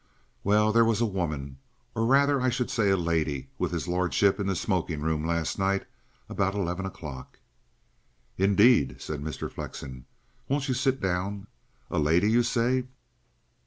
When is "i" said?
2.41-2.49